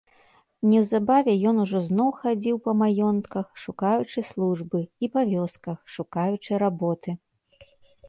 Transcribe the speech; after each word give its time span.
Неўзабаве 0.69 1.35
ён 1.51 1.55
ужо 1.63 1.81
зноў 1.89 2.09
хадзіў 2.23 2.57
па 2.69 2.75
маёнтках, 2.81 3.45
шукаючы 3.67 4.27
службы, 4.33 4.79
і 5.05 5.13
па 5.15 5.21
вёсках, 5.37 5.77
шукаючы 6.01 6.51
работы. 6.69 7.21